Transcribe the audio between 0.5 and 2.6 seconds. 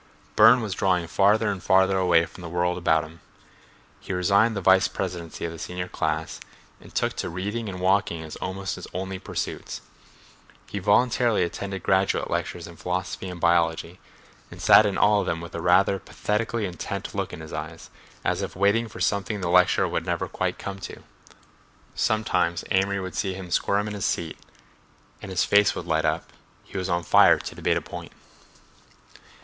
was drawing farther and farther away from the